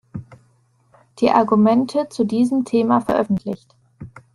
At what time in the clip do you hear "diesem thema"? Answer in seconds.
2.23-3.01